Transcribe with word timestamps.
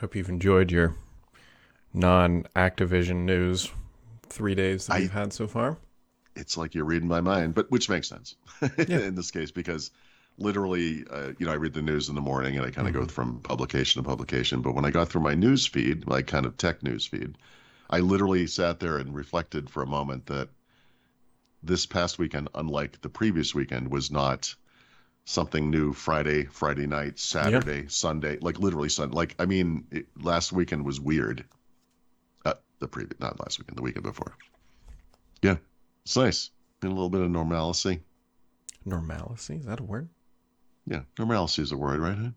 Hope 0.00 0.14
you've 0.16 0.28
enjoyed 0.28 0.70
your 0.70 0.94
non-Activision 1.92 3.24
news 3.24 3.70
three 4.28 4.54
days 4.54 4.86
that 4.86 4.94
I- 4.94 5.00
we've 5.00 5.12
had 5.12 5.32
so 5.32 5.46
far. 5.46 5.78
It's 6.36 6.56
like 6.56 6.74
you're 6.74 6.84
reading 6.84 7.08
my 7.08 7.20
mind, 7.20 7.54
but 7.54 7.70
which 7.70 7.88
makes 7.88 8.08
sense 8.08 8.34
in 8.78 9.14
this 9.14 9.30
case 9.30 9.52
because 9.52 9.92
literally, 10.36 11.04
uh, 11.08 11.30
you 11.38 11.46
know, 11.46 11.52
I 11.52 11.56
read 11.56 11.74
the 11.74 11.82
news 11.82 12.08
in 12.08 12.16
the 12.16 12.20
morning 12.20 12.56
and 12.56 12.66
I 12.66 12.70
kind 12.70 12.88
of 12.88 12.94
go 12.94 13.06
from 13.06 13.38
publication 13.40 14.02
to 14.02 14.08
publication. 14.08 14.60
But 14.60 14.74
when 14.74 14.84
I 14.84 14.90
got 14.90 15.08
through 15.08 15.20
my 15.20 15.34
news 15.34 15.64
feed, 15.64 16.08
my 16.08 16.22
kind 16.22 16.44
of 16.44 16.56
tech 16.56 16.82
news 16.82 17.06
feed, 17.06 17.38
I 17.88 18.00
literally 18.00 18.48
sat 18.48 18.80
there 18.80 18.96
and 18.98 19.14
reflected 19.14 19.70
for 19.70 19.84
a 19.84 19.86
moment 19.86 20.26
that 20.26 20.48
this 21.62 21.86
past 21.86 22.18
weekend, 22.18 22.48
unlike 22.56 23.00
the 23.00 23.08
previous 23.08 23.54
weekend, 23.54 23.92
was 23.92 24.10
not 24.10 24.56
something 25.24 25.70
new 25.70 25.92
Friday, 25.92 26.44
Friday 26.44 26.86
night, 26.86 27.18
Saturday, 27.18 27.86
Sunday, 27.88 28.38
like 28.40 28.58
literally 28.58 28.88
Sunday. 28.88 29.14
Like, 29.14 29.34
I 29.38 29.46
mean, 29.46 29.86
it, 29.90 30.06
last 30.20 30.52
weekend 30.52 30.84
was 30.84 31.00
weird. 31.00 31.44
Uh, 32.44 32.54
the 32.78 32.88
previous, 32.88 33.18
not 33.20 33.40
last 33.40 33.58
weekend, 33.58 33.78
the 33.78 33.82
weekend 33.82 34.04
before. 34.04 34.36
Yeah, 35.42 35.56
it's 36.04 36.16
nice. 36.16 36.50
Been 36.80 36.90
a 36.90 36.94
little 36.94 37.10
bit 37.10 37.22
of 37.22 37.30
normalcy. 37.30 38.00
Normalcy 38.84 39.56
is 39.56 39.64
that 39.64 39.80
a 39.80 39.82
word? 39.82 40.08
Yeah, 40.86 41.00
normalcy 41.18 41.62
is 41.62 41.72
a 41.72 41.76
word, 41.76 42.00
right? 42.00 42.16
Huh? 42.16 42.30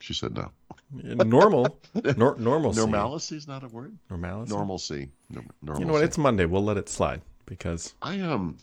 She 0.00 0.12
said 0.12 0.34
no. 0.34 0.50
Normal, 0.92 1.80
nor, 2.16 2.36
normalcy. 2.36 2.80
Normalcy 2.80 3.36
is 3.36 3.48
not 3.48 3.64
a 3.64 3.68
word. 3.68 3.96
Normalcy. 4.10 4.52
Normalcy. 4.52 5.10
No, 5.30 5.40
normalcy. 5.62 5.80
You 5.80 5.86
know 5.86 5.92
what? 5.92 6.04
It's 6.04 6.18
Monday. 6.18 6.44
We'll 6.44 6.64
let 6.64 6.76
it 6.76 6.88
slide 6.88 7.22
because 7.46 7.94
I 8.02 8.14
am. 8.16 8.30
Um, 8.30 8.58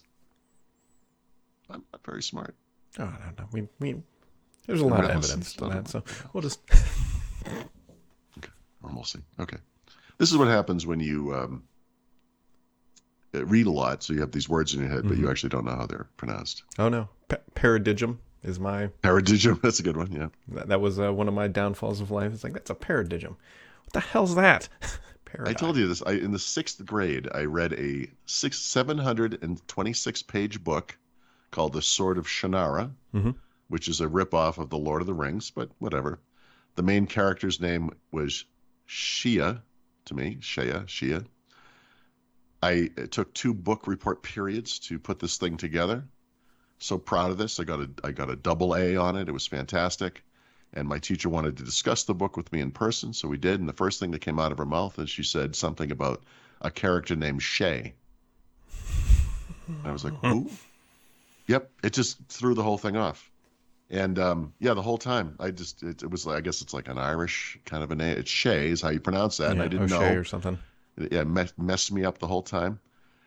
I'm 1.70 1.84
not 1.92 2.06
very 2.06 2.22
smart. 2.22 2.56
Oh, 3.00 3.04
I 3.04 3.26
don't 3.26 3.40
know. 3.40 3.48
We 3.52 3.68
we 3.80 4.02
there's 4.68 4.82
a 4.82 4.86
lot 4.86 5.04
of 5.04 5.10
evidence 5.12 5.54
to 5.56 5.66
that, 5.70 5.88
so 5.88 6.04
we'll 6.34 6.42
just 6.42 6.60
Normalcy. 8.82 9.20
Okay. 9.40 9.58
This 10.18 10.32
is 10.32 10.38
what 10.38 10.48
happens 10.48 10.86
when 10.86 11.00
you 11.00 11.34
um, 11.34 11.64
read 13.34 13.66
a 13.66 13.72
lot. 13.72 14.04
So 14.04 14.14
you 14.14 14.20
have 14.22 14.32
these 14.32 14.48
words 14.50 14.74
in 14.74 14.82
your 14.82 14.90
head, 14.90 15.04
but 15.04 15.14
Mm-hmm. 15.14 15.24
you 15.24 15.30
actually 15.30 15.50
don't 15.50 15.66
know 15.66 15.76
how 15.76 15.86
they're 15.86 16.08
pronounced. 16.18 16.64
oh 16.80 16.90
no, 16.90 17.10
Pa- 17.30 17.38
paradigm 17.56 18.20
is 18.44 18.60
my 18.60 18.88
Paradigm. 19.02 19.60
That's 19.64 19.80
a 19.80 19.84
good 19.84 19.98
one. 19.98 20.12
Yeah. 20.12 20.28
that, 20.50 20.68
that 20.68 20.82
was 20.82 21.00
uh, 21.00 21.12
one 21.14 21.28
of 21.28 21.34
my 21.34 21.48
downfalls 21.48 22.02
of 22.02 22.12
life. 22.12 22.34
It's 22.34 22.44
like 22.44 22.54
that's 22.54 22.70
a 22.70 22.76
paradigm. 22.76 23.38
What 23.86 23.94
the 23.94 24.00
hell's 24.02 24.36
that? 24.36 24.68
Paradigm. 25.26 25.50
I 25.52 25.54
told 25.54 25.78
you 25.78 25.88
this. 25.88 26.04
I 26.06 26.12
in 26.12 26.32
the 26.32 26.38
sixth 26.40 26.86
grade, 26.86 27.28
I 27.34 27.46
read 27.46 27.74
a 27.74 28.08
six 28.26 28.60
seven 28.60 28.98
hundred 29.00 29.40
and 29.42 29.66
twenty 29.68 29.94
six 29.94 30.22
page 30.22 30.64
book 30.64 30.96
called 31.54 31.72
The 31.72 31.82
Sword 31.82 32.18
of 32.18 32.28
Shannara, 32.28 32.92
Mhm. 33.14 33.36
which 33.70 33.88
is 33.88 34.02
a 34.02 34.08
ripoff 34.08 34.58
of 34.58 34.70
The 34.70 34.78
Lord 34.78 35.02
of 35.02 35.08
the 35.08 35.14
Rings, 35.14 35.52
but 35.52 35.70
whatever. 35.80 36.20
The 36.76 36.84
main 36.84 37.08
character's 37.08 37.62
name 37.62 37.92
was 38.12 38.44
Shia 38.90 39.62
to 40.06 40.14
me, 40.14 40.38
Shea, 40.42 40.72
Shia. 40.88 41.26
I 42.62 42.90
it 42.98 43.12
took 43.12 43.34
two 43.34 43.54
book 43.54 43.88
report 43.88 44.24
periods 44.24 44.80
to 44.80 44.98
put 45.00 45.20
this 45.20 45.38
thing 45.38 45.56
together. 45.58 46.04
So 46.80 46.98
proud 46.98 47.32
of 47.32 47.38
this. 47.38 47.60
I 47.60 47.64
got 47.64 47.80
a 47.80 47.90
I 48.04 48.12
got 48.12 48.30
a 48.30 48.36
double 48.36 48.76
A 48.76 48.96
on 48.98 49.16
it. 49.16 49.30
It 49.30 49.34
was 49.34 49.48
fantastic. 49.48 50.24
And 50.74 50.88
my 50.88 50.98
teacher 50.98 51.30
wanted 51.30 51.56
to 51.58 51.64
discuss 51.64 52.04
the 52.04 52.16
book 52.16 52.36
with 52.36 52.52
me 52.52 52.60
in 52.60 52.72
person, 52.72 53.14
so 53.14 53.28
we 53.28 53.38
did. 53.38 53.60
And 53.60 53.70
the 53.70 53.74
first 53.74 54.00
thing 54.00 54.10
that 54.12 54.20
came 54.20 54.40
out 54.40 54.52
of 54.52 54.58
her 54.58 54.66
mouth 54.66 54.98
is 54.98 55.10
she 55.10 55.24
said 55.24 55.56
something 55.56 55.92
about 55.92 56.24
a 56.62 56.72
character 56.72 57.16
named 57.16 57.44
Shay. 57.44 57.94
I 59.86 59.92
was 59.92 60.04
like, 60.04 60.16
who? 60.24 60.50
Yep, 61.48 61.72
it 61.84 61.94
just 61.94 62.18
threw 62.30 62.54
the 62.54 62.64
whole 62.64 62.78
thing 62.78 62.96
off. 62.96 63.32
And 63.90 64.18
um, 64.18 64.54
yeah, 64.60 64.74
the 64.74 64.82
whole 64.82 64.98
time 64.98 65.36
I 65.40 65.52
just 65.52 65.84
it, 65.84 66.04
it 66.04 66.10
was 66.10 66.26
like 66.26 66.38
I 66.38 66.42
guess 66.42 66.62
it's 66.62 66.74
like 66.74 66.88
an 66.88 66.98
Irish 66.98 67.60
kind 67.66 67.84
of 67.84 67.92
a 67.92 67.96
name. 67.96 68.18
It's 68.18 68.30
Shay 68.30 68.70
is 68.70 68.82
how 68.82 68.90
you 68.90 69.00
pronounce 69.00 69.38
that, 69.38 69.52
and 69.52 69.62
I 69.62 69.68
didn't 69.68 69.92
O'Shea 69.92 70.14
know. 70.14 70.20
or 70.20 70.24
something. 70.24 70.58
Yeah, 71.12 71.24
me- 71.24 71.46
messed 71.58 71.92
me 71.92 72.06
up 72.06 72.18
the 72.20 72.28
whole 72.28 72.44
time. 72.44 72.80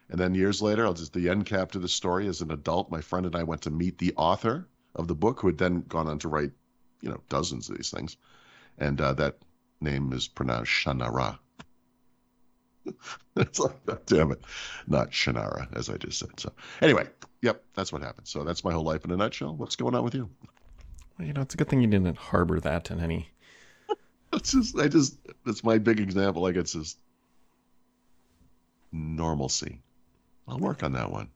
And 0.09 0.21
then 0.21 0.35
years 0.35 0.63
later, 0.63 0.87
I'll 0.87 0.95
just 0.95 1.13
the 1.13 1.29
end 1.29 1.47
cap 1.47 1.73
to 1.73 1.79
the 1.79 1.89
story. 1.89 2.29
As 2.29 2.41
an 2.41 2.53
adult, 2.53 2.91
my 2.91 3.01
friend 3.01 3.27
and 3.27 3.37
I 3.37 3.43
went 3.43 3.63
to 3.63 3.71
meet 3.71 3.99
the 3.99 4.15
author 4.17 4.67
of 4.95 5.09
the 5.09 5.15
book, 5.15 5.41
who 5.41 5.49
had 5.49 5.59
then 5.59 5.83
gone 5.83 6.07
on 6.07 6.19
to 6.21 6.29
write, 6.29 6.53
you 7.01 7.11
know, 7.11 7.21
dozens 7.29 7.69
of 7.69 7.77
these 7.77 7.91
things. 7.91 8.17
And 8.79 9.01
uh, 9.01 9.15
that 9.15 9.39
name 9.81 10.13
is 10.13 10.29
pronounced 10.29 10.71
Shannara. 10.71 11.39
it's 13.37 13.59
like, 13.59 13.85
God 13.87 14.01
damn 14.07 14.33
it, 14.33 14.41
not 14.87 15.11
Shannara, 15.11 15.67
as 15.77 15.89
I 15.89 15.97
just 15.97 16.19
said. 16.19 16.39
So 16.39 16.53
anyway, 16.81 17.07
yep, 17.43 17.63
that's 17.75 17.93
what 17.93 18.03
happened. 18.03 18.27
So 18.29 18.45
that's 18.45 18.65
my 18.65 18.73
whole 18.73 18.85
life 18.85 19.05
in 19.05 19.11
a 19.11 19.17
nutshell. 19.17 19.55
What's 19.57 19.77
going 19.77 19.95
on 19.95 20.05
with 20.05 20.15
you? 20.15 20.29
Well, 21.19 21.27
you 21.27 21.33
know, 21.35 21.41
it's 21.43 21.55
a 21.55 21.57
good 21.57 21.69
thing 21.69 21.81
you 21.81 21.87
didn't 21.89 22.17
harbor 22.17 22.61
that 22.61 22.91
in 22.91 23.01
any. 23.01 23.29
It's 24.33 24.53
just, 24.53 24.77
I 24.79 24.89
just, 24.89 25.17
that's 25.47 25.63
my 25.65 25.79
big 25.79 25.99
example. 26.01 26.43
Like 26.43 26.57
it's 26.57 26.73
just 26.73 26.99
normalcy. 28.93 29.81
I'll 30.49 30.59
work 30.59 30.83
on 30.83 30.93
that 30.93 31.11
one. 31.11 31.29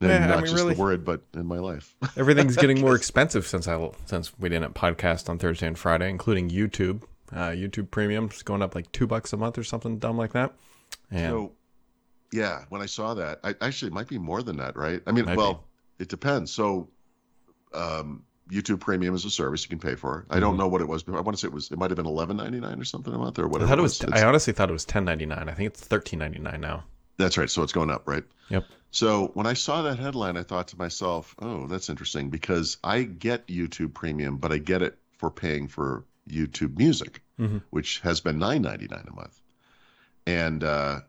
And 0.00 0.10
Yeah, 0.10 0.16
I 0.24 0.26
not 0.26 0.36
mean, 0.38 0.44
just 0.46 0.54
really- 0.56 0.74
the 0.74 0.80
word, 0.82 1.04
but 1.04 1.22
in 1.34 1.46
my 1.46 1.58
life. 1.58 1.96
Everything's 2.16 2.56
getting 2.56 2.80
more 2.82 2.94
expensive 2.94 3.46
since 3.46 3.66
I 3.68 3.90
since 4.06 4.36
we 4.38 4.48
didn't 4.48 4.74
podcast 4.74 5.28
on 5.28 5.38
Thursday 5.38 5.66
and 5.66 5.78
Friday, 5.78 6.10
including 6.10 6.50
YouTube. 6.50 7.02
Uh, 7.34 7.50
YouTube 7.50 7.90
Premium 7.90 8.28
is 8.32 8.42
going 8.42 8.62
up 8.62 8.74
like 8.74 8.90
two 8.92 9.06
bucks 9.06 9.32
a 9.32 9.36
month 9.36 9.58
or 9.58 9.64
something 9.64 9.98
dumb 9.98 10.16
like 10.16 10.32
that. 10.34 10.54
And 11.10 11.30
So, 11.30 11.52
yeah, 12.32 12.64
when 12.68 12.80
I 12.80 12.86
saw 12.86 13.14
that, 13.14 13.40
I 13.42 13.54
actually 13.60 13.88
it 13.88 13.94
might 13.94 14.08
be 14.08 14.18
more 14.18 14.42
than 14.42 14.56
that, 14.58 14.76
right? 14.76 15.02
I 15.06 15.12
mean, 15.12 15.26
well, 15.36 15.64
it 15.98 16.08
depends. 16.08 16.52
So, 16.52 16.88
um, 17.72 18.22
YouTube 18.50 18.80
Premium 18.80 19.14
is 19.14 19.24
a 19.24 19.30
service 19.30 19.62
you 19.64 19.68
can 19.70 19.78
pay 19.78 19.94
for. 19.94 20.26
I 20.28 20.38
don't 20.38 20.56
know 20.58 20.68
what 20.68 20.80
it 20.82 20.88
was, 20.88 21.02
but 21.02 21.14
I 21.16 21.20
want 21.22 21.36
to 21.36 21.40
say 21.40 21.48
it 21.48 21.54
was. 21.54 21.70
It 21.70 21.78
might 21.78 21.90
have 21.90 21.96
been 21.96 22.06
eleven 22.06 22.36
ninety 22.36 22.60
nine 22.60 22.78
or 22.80 22.84
something 22.84 23.12
a 23.14 23.18
month 23.18 23.38
or 23.38 23.48
whatever. 23.48 23.66
I 23.66 23.70
thought 23.70 23.78
it 23.78 23.82
was. 23.82 24.02
It's- 24.02 24.20
I 24.22 24.26
honestly 24.26 24.52
thought 24.52 24.68
it 24.68 24.74
was 24.74 24.84
ten 24.84 25.04
ninety 25.04 25.24
nine. 25.26 25.48
I 25.48 25.52
think 25.54 25.68
it's 25.68 25.80
thirteen 25.80 26.18
ninety 26.18 26.38
nine 26.40 26.60
now. 26.60 26.84
That's 27.16 27.38
right. 27.38 27.48
So 27.48 27.62
it's 27.62 27.72
going 27.72 27.90
up, 27.90 28.06
right? 28.06 28.24
Yep. 28.50 28.64
So 28.90 29.30
when 29.34 29.46
I 29.46 29.54
saw 29.54 29.82
that 29.82 29.98
headline, 29.98 30.36
I 30.36 30.42
thought 30.42 30.68
to 30.68 30.78
myself, 30.78 31.34
"Oh, 31.40 31.66
that's 31.66 31.88
interesting," 31.88 32.28
because 32.28 32.76
I 32.84 33.04
get 33.04 33.46
YouTube 33.46 33.94
Premium, 33.94 34.36
but 34.36 34.52
I 34.52 34.58
get 34.58 34.82
it 34.82 34.98
for 35.16 35.30
paying 35.30 35.66
for 35.66 36.04
YouTube 36.28 36.76
Music, 36.76 37.22
Mhm. 37.38 37.62
which 37.70 38.00
has 38.00 38.20
been 38.20 38.38
nine 38.38 38.62
ninety 38.62 38.86
nine 38.88 39.04
a 39.08 39.14
month. 39.14 39.40
And 40.26 40.62
uh, 40.64 41.00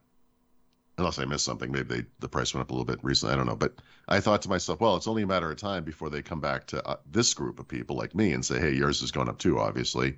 unless 0.97 1.19
I 1.19 1.25
missed 1.25 1.45
something, 1.45 1.71
maybe 1.71 1.95
they, 2.01 2.05
the 2.19 2.29
price 2.29 2.53
went 2.53 2.63
up 2.63 2.71
a 2.71 2.73
little 2.73 2.85
bit 2.85 3.03
recently. 3.03 3.33
I 3.33 3.37
don't 3.37 3.45
know, 3.47 3.55
but 3.55 3.75
I 4.07 4.19
thought 4.19 4.41
to 4.43 4.49
myself, 4.49 4.79
well, 4.79 4.95
it's 4.95 5.07
only 5.07 5.23
a 5.23 5.27
matter 5.27 5.51
of 5.51 5.57
time 5.57 5.83
before 5.83 6.09
they 6.09 6.21
come 6.21 6.41
back 6.41 6.67
to 6.67 6.85
uh, 6.87 6.97
this 7.09 7.33
group 7.33 7.59
of 7.59 7.67
people 7.67 7.95
like 7.95 8.15
me 8.15 8.33
and 8.33 8.45
say, 8.45 8.59
"Hey, 8.59 8.73
yours 8.73 9.01
is 9.01 9.11
going 9.11 9.29
up 9.29 9.37
too," 9.37 9.59
obviously. 9.59 10.17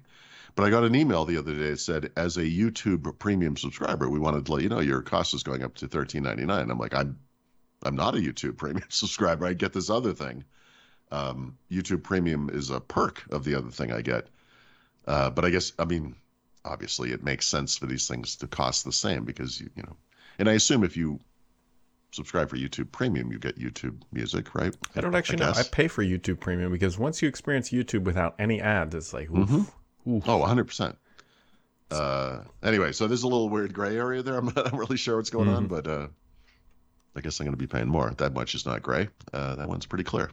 But 0.55 0.63
I 0.65 0.69
got 0.69 0.83
an 0.83 0.95
email 0.95 1.25
the 1.25 1.37
other 1.37 1.53
day 1.53 1.69
that 1.71 1.79
said, 1.79 2.11
as 2.17 2.37
a 2.37 2.43
YouTube 2.43 3.19
Premium 3.19 3.55
subscriber, 3.57 4.09
we 4.09 4.19
wanted 4.19 4.45
to 4.45 4.51
let 4.53 4.63
you 4.63 4.69
know 4.69 4.79
your 4.79 5.01
cost 5.01 5.33
is 5.33 5.43
going 5.43 5.63
up 5.63 5.75
to 5.75 5.87
thirteen 5.87 6.23
ninety 6.23 6.45
nine. 6.45 6.71
I'm 6.71 6.79
like, 6.79 6.93
I'm 6.95 7.19
I'm 7.83 7.95
not 7.95 8.15
a 8.15 8.19
YouTube 8.19 8.57
Premium 8.57 8.87
subscriber. 8.89 9.45
I 9.45 9.53
get 9.53 9.73
this 9.73 9.89
other 9.89 10.13
thing. 10.13 10.43
Um, 11.11 11.57
YouTube 11.71 12.03
Premium 12.03 12.49
is 12.51 12.69
a 12.69 12.79
perk 12.81 13.23
of 13.31 13.43
the 13.43 13.55
other 13.55 13.69
thing 13.69 13.91
I 13.91 14.01
get. 14.01 14.27
Uh, 15.07 15.29
but 15.29 15.45
I 15.45 15.49
guess 15.49 15.71
I 15.79 15.85
mean, 15.85 16.15
obviously, 16.65 17.11
it 17.13 17.23
makes 17.23 17.47
sense 17.47 17.77
for 17.77 17.85
these 17.87 18.07
things 18.07 18.35
to 18.37 18.47
cost 18.47 18.83
the 18.85 18.91
same 18.91 19.23
because 19.23 19.59
you 19.59 19.69
you 19.75 19.83
know, 19.83 19.95
and 20.37 20.49
I 20.49 20.53
assume 20.53 20.83
if 20.83 20.95
you 20.97 21.19
subscribe 22.11 22.49
for 22.49 22.57
YouTube 22.57 22.91
Premium, 22.91 23.31
you 23.31 23.39
get 23.39 23.57
YouTube 23.59 24.01
Music, 24.11 24.53
right? 24.55 24.75
I 24.95 25.01
don't 25.01 25.15
actually 25.15 25.37
know. 25.39 25.51
I 25.55 25.63
pay 25.63 25.87
for 25.87 26.03
YouTube 26.03 26.39
Premium 26.39 26.71
because 26.71 26.97
once 26.97 27.21
you 27.21 27.27
experience 27.27 27.69
YouTube 27.69 28.03
without 28.03 28.35
any 28.39 28.61
ads, 28.61 28.95
it's 28.95 29.13
like, 29.13 29.29
oof, 29.31 29.49
oof. 30.07 30.23
Oh, 30.27 30.39
100%. 30.39 30.95
Uh, 31.91 32.39
anyway, 32.63 32.91
so 32.91 33.07
there's 33.07 33.23
a 33.23 33.27
little 33.27 33.49
weird 33.49 33.73
gray 33.73 33.95
area 33.97 34.21
there. 34.23 34.35
I'm 34.37 34.45
not 34.55 34.73
really 34.73 34.97
sure 34.97 35.17
what's 35.17 35.29
going 35.29 35.47
on, 35.49 35.67
but 35.67 35.87
uh, 35.87 36.07
I 37.15 37.21
guess 37.21 37.39
I'm 37.39 37.45
going 37.45 37.53
to 37.53 37.57
be 37.57 37.67
paying 37.67 37.87
more. 37.87 38.13
That 38.17 38.33
much 38.33 38.55
is 38.55 38.65
not 38.65 38.81
gray. 38.81 39.09
Uh, 39.33 39.55
that 39.55 39.67
one's 39.69 39.85
pretty 39.85 40.03
clear. 40.03 40.31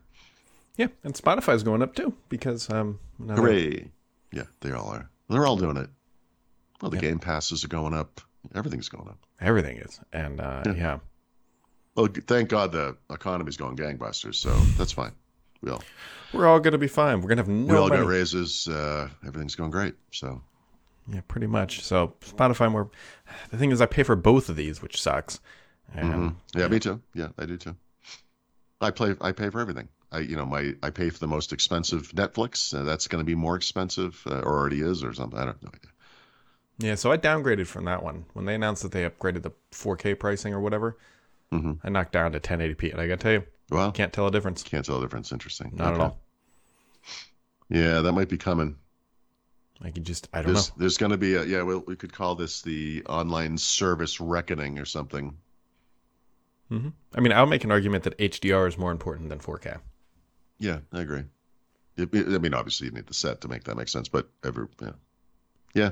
yeah. 0.76 0.88
And 1.04 1.14
Spotify's 1.14 1.62
going 1.62 1.82
up 1.82 1.94
too 1.94 2.14
because 2.28 2.70
um, 2.70 2.98
that- 3.20 3.36
Hooray. 3.38 3.90
Yeah, 4.34 4.44
they 4.60 4.72
all 4.72 4.88
are. 4.88 5.08
They're 5.28 5.46
all 5.46 5.56
doing 5.56 5.76
it. 5.76 5.88
Well, 6.82 6.90
the 6.90 6.98
game 6.98 7.18
passes 7.18 7.64
are 7.64 7.68
going 7.68 7.94
up. 7.94 8.20
Everything's 8.54 8.88
going 8.88 9.08
up. 9.08 9.18
everything 9.40 9.78
is, 9.78 10.00
and 10.12 10.40
uh, 10.40 10.62
yeah. 10.76 10.98
Well, 11.94 12.08
thank 12.26 12.48
God 12.48 12.72
the 12.72 12.96
economy's 13.10 13.56
going 13.56 13.76
gangbusters, 13.76 14.34
so 14.34 14.50
that's 14.76 14.92
fine. 14.92 15.12
We 15.62 15.70
all, 15.70 15.82
we're 16.32 16.46
all 16.46 16.60
gonna 16.60 16.76
be 16.78 16.88
fine. 16.88 17.20
We're 17.22 17.28
gonna 17.28 17.40
have 17.42 17.48
no 17.48 17.72
we 17.72 17.78
all 17.78 17.88
money. 17.88 18.02
got 18.02 18.08
raises. 18.08 18.66
Uh, 18.68 19.08
everything's 19.26 19.54
going 19.54 19.70
great. 19.70 19.94
So, 20.10 20.42
Yeah, 21.08 21.20
pretty 21.28 21.46
much. 21.46 21.82
So 21.82 22.14
Spotify, 22.20 22.70
more. 22.70 22.90
The 23.50 23.56
thing 23.56 23.70
is, 23.70 23.80
I 23.80 23.86
pay 23.86 24.02
for 24.02 24.16
both 24.16 24.48
of 24.48 24.56
these, 24.56 24.82
which 24.82 25.00
sucks. 25.00 25.40
And 25.94 26.12
Mhm. 26.12 26.34
yeah, 26.56 26.68
me 26.68 26.80
too. 26.80 27.00
Yeah, 27.14 27.28
I 27.38 27.46
do 27.46 27.56
too. 27.56 27.76
I 28.80 28.90
play. 28.90 29.14
I 29.20 29.32
pay 29.32 29.48
for 29.48 29.60
everything. 29.60 29.88
I, 30.14 30.18
you 30.20 30.36
know, 30.36 30.46
my 30.46 30.74
I 30.82 30.90
pay 30.90 31.10
for 31.10 31.18
the 31.18 31.26
most 31.26 31.52
expensive 31.52 32.12
Netflix. 32.12 32.72
Uh, 32.72 32.84
that's 32.84 33.08
going 33.08 33.20
to 33.20 33.26
be 33.26 33.34
more 33.34 33.56
expensive, 33.56 34.22
uh, 34.26 34.40
or 34.40 34.58
already 34.58 34.80
is, 34.80 35.02
or 35.04 35.12
something. 35.12 35.38
I 35.38 35.44
don't 35.46 35.62
know. 35.62 35.70
yeah, 36.78 36.94
so 36.94 37.10
I 37.12 37.18
downgraded 37.18 37.66
from 37.66 37.84
that 37.86 38.02
one 38.02 38.24
when 38.32 38.44
they 38.46 38.54
announced 38.54 38.82
that 38.82 38.92
they 38.92 39.08
upgraded 39.08 39.42
the 39.42 39.52
4K 39.72 40.18
pricing 40.18 40.54
or 40.54 40.60
whatever. 40.60 40.96
Mhm. 41.52 41.78
I 41.84 41.88
knocked 41.90 42.12
down 42.12 42.32
to 42.32 42.40
1080p, 42.40 42.90
and 42.92 43.00
I 43.00 43.06
got 43.06 43.20
to 43.20 43.22
tell 43.22 43.32
you, 43.32 43.44
Well, 43.70 43.92
can't, 43.92 44.12
tell 44.12 44.26
a 44.26 44.30
difference. 44.30 44.62
Can't 44.62 44.84
tell 44.84 45.00
the 45.00 45.06
difference. 45.06 45.32
Interesting. 45.32 45.72
Not 45.74 45.94
at 45.94 46.00
all. 46.00 46.20
Yeah, 47.68 48.00
that 48.00 48.12
might 48.12 48.28
be 48.28 48.36
coming. 48.36 48.76
I 49.82 49.88
you 49.88 50.02
just, 50.02 50.28
I 50.32 50.42
don't 50.42 50.52
There's, 50.52 50.70
know. 50.70 50.74
there's 50.78 50.96
going 50.98 51.12
to 51.12 51.18
be 51.18 51.34
a 51.34 51.44
yeah. 51.44 51.62
Well, 51.62 51.82
we 51.86 51.96
could 51.96 52.12
call 52.12 52.34
this 52.34 52.62
the 52.62 53.02
online 53.06 53.58
service 53.58 54.20
reckoning 54.20 54.78
or 54.78 54.84
something. 54.84 55.36
hmm 56.68 56.88
I 57.14 57.20
mean, 57.20 57.32
I'll 57.32 57.46
make 57.46 57.64
an 57.64 57.72
argument 57.72 58.04
that 58.04 58.16
HDR 58.18 58.68
is 58.68 58.78
more 58.78 58.92
important 58.92 59.28
than 59.28 59.38
4K. 59.40 59.78
Yeah, 60.64 60.78
I 60.94 61.02
agree. 61.02 61.24
It, 61.98 62.14
it- 62.14 62.34
I 62.34 62.38
mean, 62.38 62.54
obviously, 62.54 62.86
you 62.86 62.92
need 62.92 63.06
the 63.06 63.12
set 63.12 63.42
to 63.42 63.48
make 63.48 63.64
that 63.64 63.76
make 63.76 63.88
sense, 63.88 64.08
but 64.08 64.30
every 64.42 64.66
yeah, 64.80 64.92
yeah. 65.74 65.90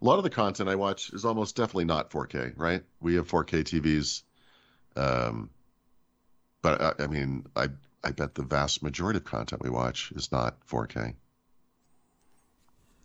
A 0.00 0.04
lot 0.04 0.18
of 0.18 0.22
the 0.22 0.30
content 0.30 0.68
I 0.68 0.76
watch 0.76 1.12
is 1.12 1.24
almost 1.24 1.56
definitely 1.56 1.86
not 1.86 2.10
4K. 2.10 2.52
Right? 2.56 2.84
We 3.00 3.16
have 3.16 3.28
4K 3.28 3.64
TVs, 3.64 4.22
um, 4.94 5.50
but 6.62 6.80
I, 6.80 7.04
I 7.04 7.06
mean, 7.08 7.46
I 7.56 7.68
I 8.04 8.12
bet 8.12 8.36
the 8.36 8.44
vast 8.44 8.80
majority 8.82 9.16
of 9.16 9.24
content 9.24 9.60
we 9.62 9.70
watch 9.70 10.12
is 10.14 10.30
not 10.30 10.64
4K. 10.68 11.14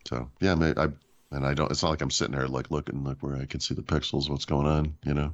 So 0.07 0.29
yeah, 0.39 0.53
I, 0.53 0.83
I 0.83 0.87
and 1.31 1.47
I 1.47 1.55
don't. 1.55 1.71
It's 1.71 1.81
not 1.81 1.89
like 1.89 2.01
I'm 2.01 2.11
sitting 2.11 2.35
there 2.35 2.47
like 2.47 2.69
looking 2.69 3.03
look 3.03 3.23
where 3.23 3.37
I 3.37 3.45
can 3.45 3.59
see 3.59 3.73
the 3.73 3.81
pixels, 3.81 4.29
what's 4.29 4.45
going 4.45 4.67
on, 4.67 4.95
you 5.03 5.15
know. 5.15 5.33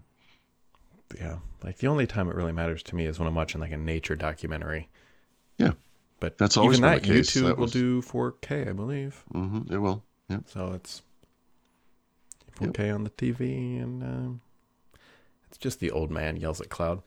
Yeah. 1.19 1.39
Like 1.61 1.77
the 1.79 1.87
only 1.87 2.07
time 2.07 2.29
it 2.29 2.35
really 2.35 2.53
matters 2.53 2.83
to 2.83 2.95
me 2.95 3.05
is 3.05 3.19
when 3.19 3.27
I'm 3.27 3.35
watching 3.35 3.59
like 3.59 3.73
a 3.73 3.77
nature 3.77 4.15
documentary. 4.15 4.87
But 6.23 6.37
That's 6.37 6.55
always 6.55 6.77
even 6.77 6.89
that 6.89 7.03
the 7.03 7.09
case. 7.15 7.31
YouTube 7.31 7.47
That 7.47 7.57
will 7.57 7.67
do 7.67 8.01
4K, 8.01 8.69
I 8.69 8.71
believe. 8.71 9.25
hmm 9.33 9.63
It 9.69 9.77
will. 9.77 10.05
Yeah. 10.29 10.37
So 10.45 10.71
it's 10.71 11.01
4K 12.61 12.95
on 12.95 13.03
the 13.03 13.09
TV, 13.09 13.81
and 13.83 14.01
um, 14.01 14.41
it's 15.49 15.57
just 15.57 15.81
the 15.81 15.91
old 15.91 16.11
man 16.11 16.37
yells 16.37 16.61
at 16.61 16.69
cloud 16.69 17.01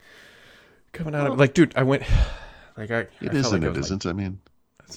coming 0.92 1.14
out 1.14 1.26
of 1.28 1.38
like, 1.38 1.54
dude. 1.54 1.72
I 1.76 1.82
went 1.82 2.02
like 2.76 2.90
I. 2.90 2.98
I 2.98 3.00
It 3.00 3.08
felt 3.20 3.34
is 3.36 3.52
like 3.52 3.62
I 3.62 3.66
it 3.66 3.68
was 3.70 3.76
my- 3.78 3.80
isn't. 3.80 4.04
I 4.04 4.12
mean, 4.12 4.38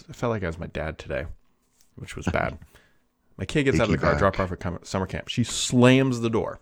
I 0.10 0.12
felt 0.12 0.32
like 0.32 0.44
I 0.44 0.48
was 0.48 0.60
my 0.60 0.68
dad 0.68 0.98
today, 1.00 1.26
which 1.96 2.18
was 2.18 2.26
bad. 2.26 2.58
my 3.38 3.46
kid 3.46 3.64
gets 3.64 3.80
out 3.80 3.84
of 3.86 3.92
the 3.92 3.98
car, 3.98 4.12
back. 4.12 4.20
drop 4.20 4.38
off 4.42 4.52
at 4.52 4.86
summer 4.86 5.06
camp. 5.06 5.30
She 5.30 5.46
slams 5.46 6.20
the 6.20 6.30
door, 6.30 6.60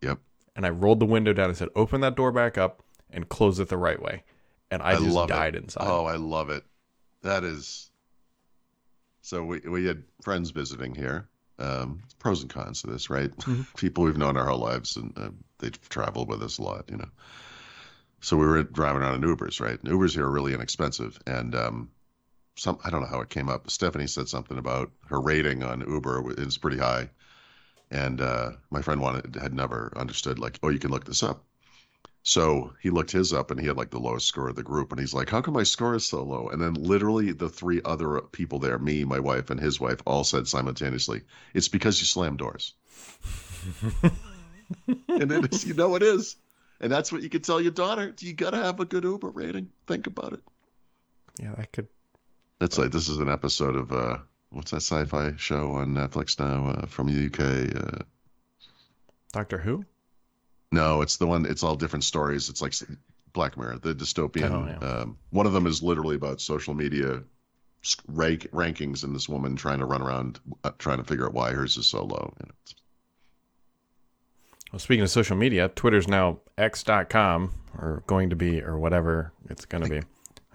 yep. 0.00 0.20
and 0.56 0.64
I 0.64 0.70
rolled 0.70 1.00
the 1.00 1.04
window 1.06 1.34
down 1.34 1.50
and 1.50 1.56
said, 1.58 1.68
"Open 1.76 2.00
that 2.00 2.16
door 2.16 2.32
back 2.32 2.56
up 2.56 2.82
and 3.10 3.28
close 3.28 3.60
it 3.60 3.68
the 3.68 3.76
right 3.76 4.00
way." 4.00 4.22
And 4.70 4.80
I, 4.80 4.92
I 4.92 4.94
just 4.94 5.08
love 5.08 5.28
it. 5.28 5.34
died 5.34 5.54
inside. 5.54 5.86
Oh, 5.86 6.06
I 6.06 6.16
love 6.16 6.48
it. 6.48 6.64
That 7.24 7.42
is. 7.42 7.90
So 9.22 9.42
we 9.44 9.60
we 9.60 9.86
had 9.86 10.04
friends 10.22 10.50
visiting 10.50 10.94
here. 10.94 11.28
Um, 11.58 12.02
pros 12.18 12.42
and 12.42 12.50
cons 12.50 12.82
to 12.82 12.88
this, 12.88 13.10
right? 13.10 13.30
Mhm. 13.30 13.66
People 13.76 14.04
we've 14.04 14.18
known 14.18 14.36
our 14.36 14.46
whole 14.46 14.58
lives, 14.58 14.96
and 14.96 15.16
uh, 15.16 15.30
they've 15.58 15.88
traveled 15.88 16.28
with 16.28 16.42
us 16.42 16.58
a 16.58 16.62
lot, 16.62 16.90
you 16.90 16.96
know. 16.96 17.08
So 18.20 18.36
we 18.36 18.46
were 18.46 18.62
driving 18.62 19.02
around 19.02 19.22
in 19.22 19.36
Ubers, 19.36 19.60
right? 19.60 19.78
And 19.82 19.92
Ubers 19.92 20.14
here 20.14 20.26
are 20.26 20.30
really 20.30 20.52
inexpensive, 20.54 21.18
and 21.26 21.54
um, 21.54 21.90
some 22.56 22.78
I 22.84 22.90
don't 22.90 23.00
know 23.00 23.08
how 23.08 23.20
it 23.20 23.30
came 23.30 23.48
up. 23.48 23.70
Stephanie 23.70 24.06
said 24.06 24.28
something 24.28 24.58
about 24.58 24.90
her 25.08 25.20
rating 25.20 25.62
on 25.62 25.80
Uber 25.80 26.34
is 26.38 26.58
pretty 26.58 26.78
high, 26.78 27.08
and 27.90 28.20
uh, 28.20 28.52
my 28.70 28.82
friend 28.82 29.00
wanted 29.00 29.36
had 29.36 29.54
never 29.54 29.92
understood 29.96 30.38
like, 30.38 30.58
oh, 30.62 30.68
you 30.68 30.78
can 30.78 30.90
look 30.90 31.04
this 31.04 31.22
up. 31.22 31.44
So 32.26 32.72
he 32.80 32.88
looked 32.88 33.12
his 33.12 33.34
up 33.34 33.50
and 33.50 33.60
he 33.60 33.66
had 33.66 33.76
like 33.76 33.90
the 33.90 34.00
lowest 34.00 34.26
score 34.26 34.48
of 34.48 34.56
the 34.56 34.62
group. 34.62 34.90
And 34.90 34.98
he's 34.98 35.12
like, 35.12 35.28
How 35.28 35.42
come 35.42 35.52
my 35.52 35.62
score 35.62 35.94
is 35.94 36.06
so 36.06 36.22
low? 36.22 36.48
And 36.48 36.60
then 36.60 36.72
literally 36.72 37.32
the 37.32 37.50
three 37.50 37.82
other 37.84 38.22
people 38.32 38.58
there, 38.58 38.78
me, 38.78 39.04
my 39.04 39.20
wife, 39.20 39.50
and 39.50 39.60
his 39.60 39.78
wife, 39.78 40.00
all 40.06 40.24
said 40.24 40.48
simultaneously, 40.48 41.20
It's 41.52 41.68
because 41.68 42.00
you 42.00 42.06
slam 42.06 42.38
doors. 42.38 42.72
and 44.86 45.32
it 45.32 45.52
is, 45.52 45.66
you 45.66 45.74
know, 45.74 45.94
it 45.96 46.02
is. 46.02 46.36
And 46.80 46.90
that's 46.90 47.12
what 47.12 47.22
you 47.22 47.28
can 47.28 47.42
tell 47.42 47.60
your 47.60 47.72
daughter. 47.72 48.14
You 48.18 48.32
got 48.32 48.50
to 48.50 48.56
have 48.56 48.80
a 48.80 48.86
good 48.86 49.04
Uber 49.04 49.28
rating. 49.28 49.70
Think 49.86 50.06
about 50.06 50.32
it. 50.32 50.40
yeah, 51.38 51.54
that 51.56 51.72
could. 51.72 51.88
That's 52.58 52.78
like, 52.78 52.90
this 52.90 53.10
is 53.10 53.18
an 53.18 53.28
episode 53.28 53.76
of, 53.76 53.92
uh, 53.92 54.16
what's 54.48 54.70
that 54.70 54.78
sci 54.78 55.04
fi 55.04 55.34
show 55.36 55.72
on 55.72 55.88
Netflix 55.88 56.38
now 56.40 56.70
uh, 56.70 56.86
from 56.86 57.08
the 57.08 57.26
UK? 57.26 58.00
Uh, 58.00 58.04
Doctor 59.32 59.58
Who? 59.58 59.84
No, 60.74 61.02
it's 61.02 61.16
the 61.18 61.26
one. 61.26 61.46
It's 61.46 61.62
all 61.62 61.76
different 61.76 62.04
stories. 62.04 62.48
It's 62.48 62.60
like 62.60 62.74
Black 63.32 63.56
Mirror, 63.56 63.78
the 63.78 63.94
dystopian. 63.94 64.50
Oh, 64.50 64.66
yeah. 64.66 64.88
um, 64.88 65.16
one 65.30 65.46
of 65.46 65.52
them 65.52 65.66
is 65.66 65.82
literally 65.82 66.16
about 66.16 66.40
social 66.40 66.74
media 66.74 67.22
rank, 68.08 68.48
rankings 68.52 69.04
and 69.04 69.14
this 69.14 69.28
woman 69.28 69.54
trying 69.54 69.78
to 69.78 69.84
run 69.84 70.02
around 70.02 70.40
uh, 70.64 70.72
trying 70.78 70.98
to 70.98 71.04
figure 71.04 71.26
out 71.26 71.32
why 71.32 71.52
hers 71.52 71.76
is 71.76 71.86
so 71.86 72.04
low. 72.04 72.34
You 72.40 72.46
know, 72.46 72.54
Well, 74.72 74.80
speaking 74.80 75.04
of 75.04 75.10
social 75.10 75.36
media, 75.36 75.68
Twitter's 75.68 76.08
now 76.08 76.38
x.com 76.58 77.52
or 77.78 78.02
going 78.08 78.30
to 78.30 78.36
be 78.36 78.60
or 78.60 78.76
whatever 78.76 79.32
it's 79.48 79.66
going 79.66 79.84
to 79.84 79.90
be. 79.90 80.00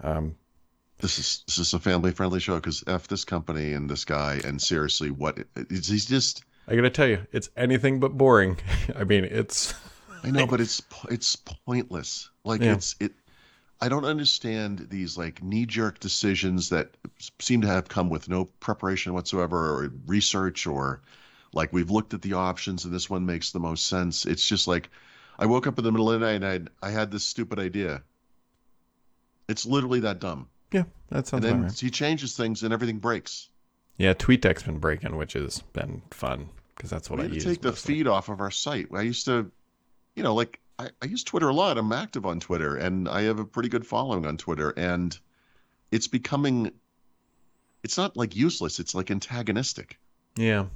Um, 0.02 0.36
this 0.98 1.18
is 1.18 1.44
this 1.46 1.58
is 1.58 1.72
a 1.72 1.78
family 1.78 2.10
friendly 2.10 2.40
show 2.40 2.56
because 2.56 2.84
f 2.86 3.08
this 3.08 3.24
company 3.24 3.72
and 3.72 3.88
this 3.88 4.04
guy 4.04 4.40
and 4.44 4.60
seriously, 4.60 5.10
what 5.10 5.38
is 5.56 5.88
he's 5.88 6.04
just. 6.04 6.44
I 6.68 6.76
got 6.76 6.82
to 6.82 6.90
tell 6.90 7.08
you, 7.08 7.26
it's 7.32 7.48
anything 7.56 8.00
but 8.00 8.18
boring. 8.18 8.58
I 8.96 9.04
mean, 9.04 9.24
it's 9.24 9.74
I 10.22 10.30
know, 10.30 10.46
but 10.46 10.60
it's 10.60 10.82
it's 11.10 11.36
pointless. 11.36 12.30
Like 12.44 12.60
Yeah. 12.62 12.74
it's 12.74 12.96
it. 13.00 13.12
I 13.80 13.88
don't 13.88 14.04
understand 14.04 14.88
these 14.90 15.16
like 15.16 15.42
knee 15.42 15.64
jerk 15.66 16.00
decisions 16.00 16.68
that 16.68 16.90
seem 17.38 17.62
to 17.62 17.66
have 17.66 17.88
come 17.88 18.10
with 18.10 18.28
no 18.28 18.44
preparation 18.60 19.14
whatsoever 19.14 19.56
or 19.56 19.90
research 20.06 20.66
or 20.66 21.00
like 21.54 21.72
we've 21.72 21.90
looked 21.90 22.12
at 22.12 22.20
the 22.22 22.34
options 22.34 22.84
and 22.84 22.92
this 22.94 23.08
one 23.08 23.24
makes 23.24 23.52
the 23.52 23.60
most 23.60 23.86
sense. 23.86 24.26
It's 24.26 24.46
just 24.46 24.68
like 24.68 24.90
I 25.38 25.46
woke 25.46 25.66
up 25.66 25.78
in 25.78 25.84
the 25.84 25.90
middle 25.92 26.10
of 26.10 26.20
the 26.20 26.26
night 26.26 26.42
and 26.42 26.70
I 26.82 26.86
I 26.86 26.90
had 26.90 27.10
this 27.10 27.24
stupid 27.24 27.58
idea. 27.58 28.02
It's 29.48 29.66
literally 29.66 30.00
that 30.00 30.20
dumb. 30.20 30.48
yeah, 30.72 30.84
that 31.08 31.26
sounds 31.26 31.44
and 31.44 31.54
then 31.54 31.62
right. 31.64 31.78
he 31.78 31.90
changes 31.90 32.36
things 32.36 32.62
and 32.62 32.72
everything 32.72 32.98
breaks. 32.98 33.48
Yeah, 33.96 34.14
TweetDeck's 34.14 34.62
been 34.62 34.78
breaking, 34.78 35.16
which 35.16 35.32
has 35.34 35.60
been 35.72 36.02
fun 36.10 36.48
because 36.76 36.88
that's 36.90 37.10
what 37.10 37.18
we 37.18 37.24
I 37.26 37.28
use. 37.28 37.44
take 37.44 37.60
the 37.60 37.68
mostly. 37.70 37.94
feed 37.96 38.06
off 38.06 38.28
of 38.28 38.40
our 38.40 38.50
site. 38.50 38.86
I 38.94 39.02
used 39.02 39.24
to, 39.26 39.50
you 40.14 40.22
know, 40.22 40.34
like 40.34 40.60
I, 40.78 40.88
I 41.02 41.06
use 41.06 41.24
Twitter 41.24 41.48
a 41.48 41.54
lot. 41.54 41.78
I'm 41.78 41.92
active 41.92 42.26
on 42.26 42.40
Twitter, 42.40 42.76
and 42.76 43.08
I 43.08 43.22
have 43.22 43.38
a 43.38 43.44
pretty 43.44 43.68
good 43.68 43.86
following 43.86 44.26
on 44.26 44.36
Twitter. 44.36 44.70
And 44.76 45.16
it's 45.90 46.08
becoming, 46.08 46.72
it's 47.82 47.96
not 47.96 48.16
like 48.16 48.34
useless. 48.36 48.78
It's 48.80 48.94
like 48.94 49.10
antagonistic. 49.10 49.98
Yeah, 50.36 50.66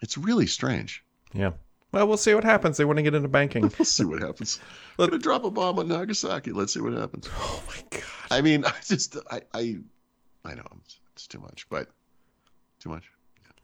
It's 0.00 0.18
really 0.18 0.46
strange. 0.46 1.04
yeah. 1.32 1.52
Well, 1.92 2.06
we'll 2.06 2.18
see 2.18 2.34
what 2.34 2.44
happens. 2.44 2.76
They 2.76 2.84
want 2.84 2.98
to 2.98 3.02
get 3.02 3.14
into 3.16 3.26
banking. 3.28 3.62
We'll 3.78 3.84
see 3.84 4.04
what 4.04 4.22
happens. 4.22 4.60
I'm 4.98 5.06
gonna 5.10 5.18
drop 5.20 5.42
a 5.44 5.50
bomb 5.50 5.78
on 5.80 5.88
Nagasaki. 5.88 6.52
Let's 6.52 6.72
see 6.74 6.80
what 6.80 6.92
happens. 6.92 7.28
oh 7.36 7.62
my 7.66 7.82
god. 7.90 8.02
I 8.30 8.42
mean, 8.42 8.64
I 8.66 8.72
just, 8.86 9.16
I, 9.28 9.40
I, 9.52 9.78
I 10.44 10.54
know 10.54 10.62
it's, 10.84 11.00
it's 11.14 11.26
too 11.26 11.40
much, 11.40 11.68
but 11.68 11.88
too 12.78 12.90
much. 12.90 13.10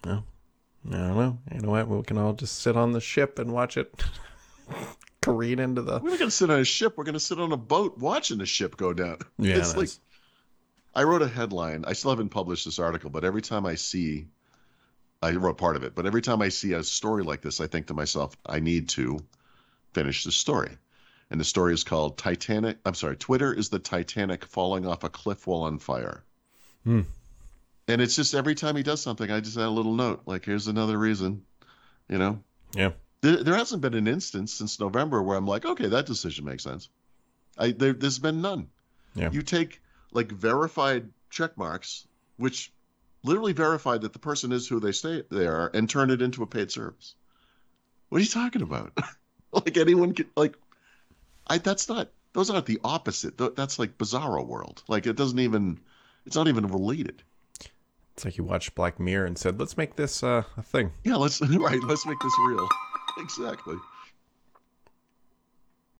I 0.04 0.08
don't 0.08 0.14
know. 0.16 1.38
You 1.54 1.60
know 1.60 1.70
what? 1.70 1.86
We 1.88 2.02
can 2.02 2.18
all 2.18 2.32
just 2.32 2.58
sit 2.62 2.76
on 2.76 2.90
the 2.92 3.00
ship 3.00 3.38
and 3.38 3.52
watch 3.52 3.76
it 3.76 3.92
careen 5.26 5.58
into 5.58 5.82
the. 5.82 5.98
We're 5.98 6.10
not 6.10 6.18
gonna 6.18 6.30
sit 6.30 6.50
on 6.50 6.60
a 6.60 6.64
ship. 6.64 6.94
We're 6.96 7.04
gonna 7.04 7.20
sit 7.20 7.40
on 7.40 7.52
a 7.52 7.56
boat 7.56 7.98
watching 7.98 8.38
the 8.38 8.46
ship 8.46 8.76
go 8.76 8.92
down. 8.92 9.18
Yeah, 9.38 9.56
it's 9.56 9.76
like 9.76 9.90
I 10.94 11.02
wrote 11.02 11.22
a 11.22 11.28
headline. 11.28 11.84
I 11.86 11.92
still 11.92 12.10
haven't 12.10 12.30
published 12.30 12.64
this 12.64 12.78
article, 12.78 13.10
but 13.10 13.24
every 13.24 13.42
time 13.42 13.66
I 13.66 13.74
see, 13.74 14.28
I 15.22 15.32
wrote 15.32 15.58
part 15.58 15.76
of 15.76 15.84
it. 15.84 15.94
But 15.94 16.06
every 16.06 16.22
time 16.22 16.40
I 16.40 16.48
see 16.48 16.72
a 16.72 16.82
story 16.82 17.22
like 17.22 17.42
this, 17.42 17.60
I 17.60 17.66
think 17.66 17.88
to 17.88 17.94
myself, 17.94 18.36
I 18.46 18.60
need 18.60 18.88
to 18.90 19.18
finish 19.92 20.24
the 20.24 20.32
story. 20.32 20.78
And 21.30 21.40
the 21.40 21.44
story 21.44 21.74
is 21.74 21.82
called 21.82 22.18
Titanic. 22.18 22.78
I'm 22.86 22.94
sorry, 22.94 23.16
Twitter 23.16 23.52
is 23.52 23.68
the 23.68 23.80
Titanic 23.80 24.44
falling 24.44 24.86
off 24.86 25.04
a 25.04 25.08
cliff 25.08 25.46
while 25.46 25.62
on 25.62 25.78
fire. 25.78 26.22
Hmm. 26.84 27.02
And 27.88 28.00
it's 28.00 28.16
just 28.16 28.34
every 28.34 28.54
time 28.54 28.76
he 28.76 28.82
does 28.82 29.02
something, 29.02 29.30
I 29.30 29.40
just 29.40 29.56
add 29.56 29.64
a 29.64 29.70
little 29.70 29.94
note 29.94 30.22
like, 30.26 30.44
here's 30.44 30.68
another 30.68 30.98
reason, 30.98 31.42
you 32.08 32.18
know? 32.18 32.42
Yeah. 32.74 32.92
There, 33.20 33.42
there 33.42 33.56
hasn't 33.56 33.82
been 33.82 33.94
an 33.94 34.08
instance 34.08 34.52
since 34.52 34.78
November 34.78 35.22
where 35.22 35.36
I'm 35.36 35.46
like, 35.46 35.64
okay, 35.64 35.88
that 35.88 36.06
decision 36.06 36.44
makes 36.44 36.62
sense. 36.62 36.88
I 37.58 37.72
there, 37.72 37.92
there's 37.92 38.18
been 38.18 38.42
none. 38.42 38.68
Yeah. 39.14 39.30
You 39.30 39.42
take 39.42 39.80
like 40.12 40.30
verified 40.30 41.08
check 41.30 41.56
marks, 41.56 42.06
which 42.36 42.72
literally 43.22 43.52
verify 43.52 43.98
that 43.98 44.12
the 44.12 44.18
person 44.18 44.52
is 44.52 44.68
who 44.68 44.80
they 44.80 44.92
say 44.92 45.22
they 45.30 45.46
are, 45.46 45.70
and 45.74 45.88
turn 45.88 46.10
it 46.10 46.22
into 46.22 46.42
a 46.42 46.46
paid 46.46 46.70
service. 46.70 47.14
What 48.08 48.18
are 48.18 48.22
you 48.22 48.30
talking 48.30 48.62
about? 48.62 48.92
like 49.52 49.76
anyone 49.76 50.12
can 50.12 50.26
like, 50.36 50.56
I 51.46 51.58
that's 51.58 51.88
not 51.88 52.10
those 52.36 52.50
aren't 52.50 52.66
the 52.66 52.80
opposite. 52.84 53.38
That's 53.56 53.78
like 53.78 53.96
bizarro 53.96 54.46
world. 54.46 54.82
Like 54.88 55.06
it 55.06 55.16
doesn't 55.16 55.38
even, 55.38 55.80
it's 56.26 56.36
not 56.36 56.48
even 56.48 56.66
related. 56.66 57.22
It's 58.14 58.24
like 58.26 58.36
you 58.36 58.44
watched 58.44 58.74
Black 58.74 59.00
Mirror 59.00 59.26
and 59.26 59.38
said, 59.38 59.58
"Let's 59.58 59.76
make 59.76 59.96
this 59.96 60.22
uh, 60.22 60.42
a 60.56 60.62
thing." 60.62 60.92
Yeah, 61.04 61.16
let's 61.16 61.40
right. 61.58 61.82
Let's 61.82 62.06
make 62.06 62.18
this 62.20 62.32
real. 62.46 62.68
Exactly. 63.16 63.80